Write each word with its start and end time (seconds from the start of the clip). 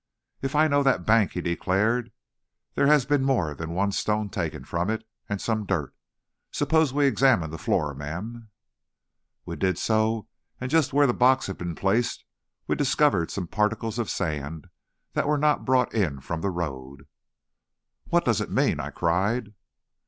"If 0.41 0.55
I 0.55 0.67
know 0.67 0.81
that 0.81 1.05
bank," 1.05 1.33
he 1.33 1.41
declared, 1.41 2.11
"there 2.73 2.87
has 2.87 3.05
been 3.05 3.23
more 3.23 3.53
than 3.53 3.69
one 3.69 3.91
stone 3.91 4.29
taken 4.31 4.65
from 4.65 4.89
it, 4.89 5.07
and 5.29 5.39
some 5.39 5.63
dirt. 5.63 5.93
Suppose 6.49 6.91
we 6.91 7.05
examine 7.05 7.51
the 7.51 7.59
floor, 7.59 7.93
ma'am." 7.93 8.49
We 9.45 9.57
did 9.57 9.77
so, 9.77 10.27
and 10.59 10.71
just 10.71 10.91
where 10.91 11.05
the 11.05 11.13
box 11.13 11.45
had 11.45 11.59
been 11.59 11.75
placed 11.75 12.25
we 12.65 12.75
discovered 12.75 13.29
some 13.29 13.45
particles 13.45 13.99
of 13.99 14.09
sand 14.09 14.69
that 15.13 15.27
were 15.27 15.37
not 15.37 15.65
brought 15.65 15.93
in 15.93 16.19
from 16.19 16.41
the 16.41 16.49
road. 16.49 17.05
"What 18.05 18.25
does 18.25 18.41
it 18.41 18.49
mean?" 18.49 18.79
I 18.79 18.89
cried. 18.89 19.53